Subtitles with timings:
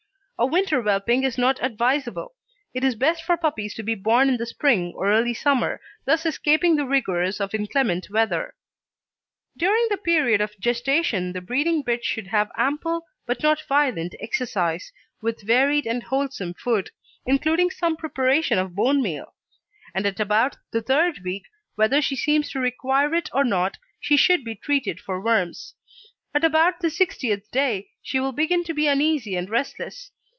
[0.43, 2.33] A winter whelping is not advisable.
[2.73, 6.25] It is best for puppies to be born in the spring or early summer, thus
[6.25, 8.55] escaping the rigours of inclement weather.
[9.55, 14.91] During the period of gestation the breeding bitch should have ample but not violent exercise,
[15.21, 16.89] with varied and wholesome food,
[17.23, 19.35] including some preparation of bone meal;
[19.93, 21.43] and at about the third week,
[21.75, 25.75] whether she seems to require it or not, she should be treated for worms.
[26.33, 30.09] At about the sixtieth day she will begin to be uneasy and restless.